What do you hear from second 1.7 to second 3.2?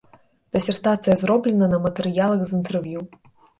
на матэрыялах з інтэрв'ю.